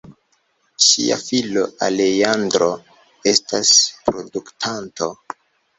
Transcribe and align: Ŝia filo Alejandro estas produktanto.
Ŝia 0.85 1.17
filo 1.25 1.63
Alejandro 1.89 2.73
estas 3.35 3.77
produktanto. 4.11 5.17